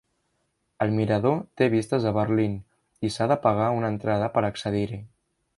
El 0.85 0.93
mirador 0.99 1.35
té 1.61 1.67
vistes 1.75 2.09
a 2.11 2.15
Berlín 2.17 2.57
i 3.09 3.13
s'ha 3.17 3.31
de 3.35 3.39
pagar 3.47 3.71
una 3.81 3.95
entrada 3.97 4.35
per 4.39 4.47
accedir-hi. 4.53 5.03